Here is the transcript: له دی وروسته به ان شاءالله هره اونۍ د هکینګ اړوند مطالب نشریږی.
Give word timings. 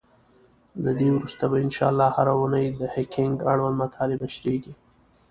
له 0.83 0.91
دی 0.99 1.09
وروسته 1.17 1.43
به 1.51 1.57
ان 1.63 1.69
شاءالله 1.77 2.09
هره 2.17 2.33
اونۍ 2.39 2.65
د 2.79 2.81
هکینګ 2.95 3.35
اړوند 3.51 3.75
مطالب 3.83 4.19
نشریږی. 4.25 4.73